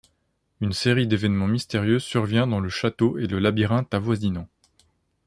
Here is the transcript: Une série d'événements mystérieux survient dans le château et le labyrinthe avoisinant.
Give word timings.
Une 0.61 0.73
série 0.73 1.05
d'événements 1.05 1.45
mystérieux 1.45 1.99
survient 1.99 2.47
dans 2.47 2.59
le 2.59 2.69
château 2.69 3.19
et 3.19 3.27
le 3.27 3.37
labyrinthe 3.37 3.93
avoisinant. 3.93 4.47